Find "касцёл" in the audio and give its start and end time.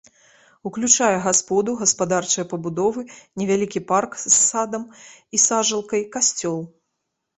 6.17-6.59